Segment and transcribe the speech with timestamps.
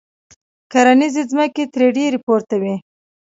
[0.71, 2.75] کرنیزې ځمکې ترې ډېرې پورته وې.